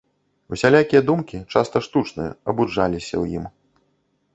Усялякія 0.55 1.01
думкі, 1.11 1.37
часта 1.57 1.77
штучныя, 1.91 2.31
абуджваліся 2.51 3.13
ў 3.13 3.41
ім. 3.41 3.45